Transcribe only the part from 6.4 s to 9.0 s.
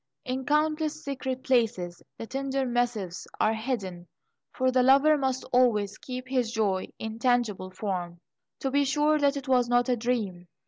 joy in tangible form, to be